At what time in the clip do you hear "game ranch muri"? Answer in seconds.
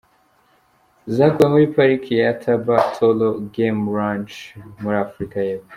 3.55-4.97